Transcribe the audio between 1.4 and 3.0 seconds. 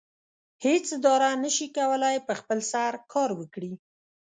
نشي کولی په خپل سر